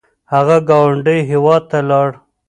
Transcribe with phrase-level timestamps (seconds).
[0.33, 2.09] هغه ګاونډي هیواد ته لاړ